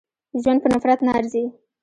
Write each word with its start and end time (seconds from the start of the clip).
ژوند 0.41 0.59
په 0.63 0.67
نفرت 0.73 0.99
نه 1.05 1.11
ارزي. 1.17 1.45